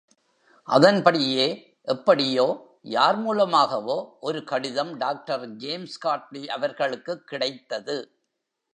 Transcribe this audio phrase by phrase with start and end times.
[0.67, 1.45] அதன்படியே
[1.87, 3.97] எப்படியோ—யார் மூல மாகவோ
[4.19, 7.97] ஒரு கடிதம் டாக்டர் ஜேம்ஸ் காட்லி அவர்களுக்குக் கிடைத்தது.